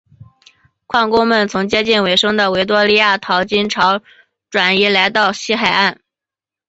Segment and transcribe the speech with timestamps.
[0.87, 4.01] 矿工们从接近尾声的维多利亚淘金潮
[4.49, 5.99] 转移来到西海岸。